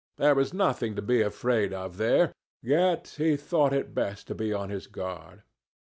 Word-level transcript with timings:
There 0.17 0.33
was 0.33 0.51
nothing 0.51 0.95
to 0.95 1.01
be 1.03 1.21
afraid 1.21 1.71
of, 1.73 1.97
there. 1.97 2.33
Yet 2.63 3.13
he 3.19 3.37
thought 3.37 3.71
it 3.71 3.93
best 3.93 4.25
to 4.29 4.33
be 4.33 4.51
on 4.51 4.71
his 4.71 4.87
guard. 4.87 5.43